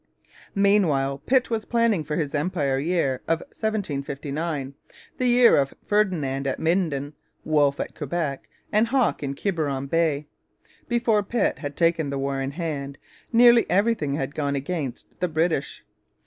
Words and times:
Meanwhile 0.55 1.19
Pitt 1.27 1.51
was 1.51 1.65
planning 1.65 2.03
for 2.03 2.15
his 2.15 2.33
Empire 2.33 2.79
Year 2.79 3.21
of 3.27 3.41
1759, 3.51 4.73
the 5.19 5.27
year 5.27 5.55
of 5.57 5.75
Ferdinand 5.85 6.47
at 6.47 6.57
Minden, 6.57 7.13
Wolfe 7.43 7.79
at 7.79 7.93
Quebec, 7.93 8.49
and 8.71 8.87
Hawke 8.87 9.21
in 9.21 9.35
Quiberon 9.35 9.85
Bay. 9.85 10.25
Before 10.87 11.21
Pitt 11.21 11.59
had 11.59 11.77
taken 11.77 12.09
the 12.09 12.17
war 12.17 12.41
in 12.41 12.49
hand 12.53 12.97
nearly 13.31 13.69
everything 13.69 14.15
had 14.15 14.33
gone 14.33 14.55
against 14.55 15.05
the 15.19 15.27
British. 15.27 15.85